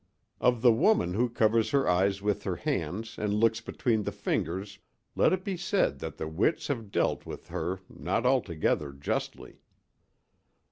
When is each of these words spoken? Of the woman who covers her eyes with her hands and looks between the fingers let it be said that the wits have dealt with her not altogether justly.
Of 0.39 0.63
the 0.63 0.71
woman 0.71 1.13
who 1.13 1.29
covers 1.29 1.69
her 1.69 1.87
eyes 1.87 2.23
with 2.23 2.41
her 2.43 2.55
hands 2.55 3.19
and 3.19 3.35
looks 3.35 3.61
between 3.61 4.01
the 4.01 4.11
fingers 4.11 4.79
let 5.15 5.31
it 5.31 5.43
be 5.43 5.55
said 5.55 5.99
that 5.99 6.17
the 6.17 6.27
wits 6.27 6.69
have 6.69 6.89
dealt 6.89 7.27
with 7.27 7.49
her 7.49 7.81
not 7.87 8.25
altogether 8.25 8.93
justly. 8.93 9.61